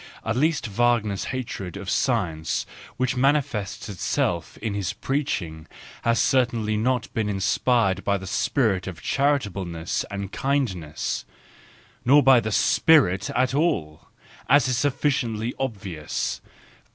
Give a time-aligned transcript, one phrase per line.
[0.25, 2.65] At least Wagner's hatred of science,
[2.97, 5.67] which mani¬ fests itself in his preaching,
[6.01, 13.29] has certainly not been inspired by the spirit of charitableness and kindness—nor by the spirit
[13.35, 14.07] at all,
[14.49, 16.41] as is sufficiently obvious.